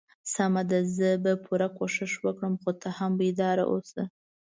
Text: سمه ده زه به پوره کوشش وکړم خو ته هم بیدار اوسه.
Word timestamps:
سمه 0.33 0.63
ده 0.69 0.79
زه 0.97 1.09
به 1.23 1.33
پوره 1.43 1.67
کوشش 1.77 2.11
وکړم 2.19 2.53
خو 2.61 2.71
ته 2.81 2.89
هم 2.97 3.11
بیدار 3.21 3.57
اوسه. 3.71 4.03